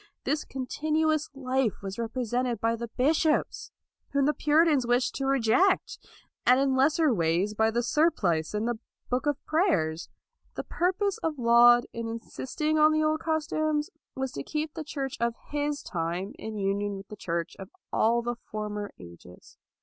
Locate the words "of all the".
17.59-18.37